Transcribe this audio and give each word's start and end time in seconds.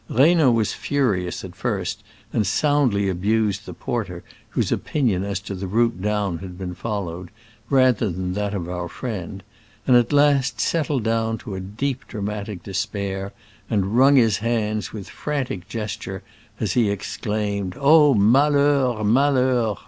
Reynaud 0.09 0.55
was 0.55 0.73
fu 0.73 0.95
rious 0.95 1.45
at 1.45 1.55
first, 1.55 2.01
and 2.33 2.47
soundly 2.47 3.07
abused 3.07 3.67
the 3.67 3.73
porter, 3.75 4.23
whose 4.49 4.71
opinion 4.71 5.23
as 5.23 5.39
to 5.41 5.53
the 5.53 5.67
route 5.67 6.01
down 6.01 6.39
had 6.39 6.57
been 6.57 6.73
followed, 6.73 7.29
rather 7.69 8.09
than 8.09 8.33
that 8.33 8.55
of 8.55 8.67
our 8.67 8.89
friend, 8.89 9.43
and 9.85 9.95
at 9.95 10.11
last 10.11 10.59
settled 10.59 11.03
down 11.03 11.37
to 11.37 11.53
a 11.53 11.59
deep 11.59 12.07
dramatic 12.07 12.63
despair, 12.63 13.31
and 13.69 13.95
wrung 13.95 14.15
his 14.15 14.37
hands 14.39 14.91
with 14.91 15.07
frantic 15.07 15.69
gesture, 15.69 16.23
as 16.59 16.73
he 16.73 16.89
exclaimed, 16.89 17.75
"Oh, 17.79 18.15
malheur, 18.15 19.03
malheur! 19.03 19.75